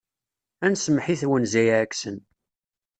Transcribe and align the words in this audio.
Ad 0.65 0.69
nsemmeḥ 0.73 1.05
i 1.13 1.15
twenza 1.21 1.61
iɛeksen. 1.69 2.17